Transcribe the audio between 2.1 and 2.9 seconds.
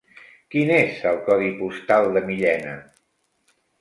de Millena?